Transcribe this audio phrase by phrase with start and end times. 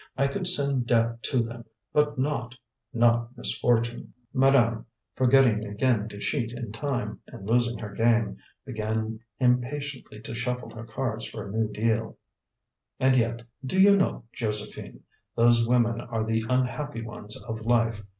[0.17, 1.63] I could send death to them,
[1.93, 2.55] but not
[2.91, 10.19] not misfortune." Madame, forgetting again to cheat in time, and losing her game, began impatiently
[10.21, 12.17] to shuffle her cards for a new deal.
[12.99, 15.01] "And yet, do you know, Josephine,
[15.35, 18.01] those women are the unhappy ones of life.